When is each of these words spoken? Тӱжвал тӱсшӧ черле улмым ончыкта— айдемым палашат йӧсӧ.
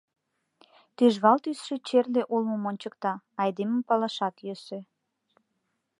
Тӱжвал 0.95 1.37
тӱсшӧ 1.43 1.75
черле 1.87 2.21
улмым 2.33 2.63
ончыкта— 2.69 3.13
айдемым 3.41 3.81
палашат 3.87 4.35
йӧсӧ. 4.45 4.79